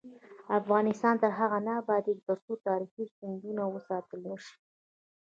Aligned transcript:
افغانستان 0.59 1.15
تر 1.21 1.31
هغو 1.39 1.59
نه 1.67 1.71
ابادیږي، 1.81 2.23
ترڅو 2.27 2.53
تاریخي 2.67 3.03
سندونه 3.17 3.63
وساتل 3.67 4.19
نشي. 4.29 4.55